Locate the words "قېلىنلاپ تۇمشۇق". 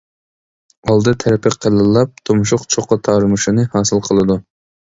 1.65-2.65